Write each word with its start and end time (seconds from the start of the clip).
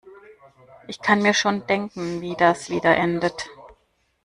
Ich 0.87 0.99
kann 0.99 1.21
mir 1.21 1.35
schon 1.35 1.67
denken, 1.67 2.21
wie 2.21 2.33
das 2.35 2.71
wieder 2.71 2.97
endet. 2.97 3.45